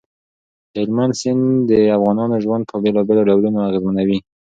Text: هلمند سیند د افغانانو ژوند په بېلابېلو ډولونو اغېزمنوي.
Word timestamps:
هلمند 0.77 1.13
سیند 1.21 1.43
د 1.69 1.71
افغانانو 1.97 2.35
ژوند 2.43 2.63
په 2.71 2.75
بېلابېلو 2.83 3.27
ډولونو 3.29 3.59
اغېزمنوي. 3.69 4.19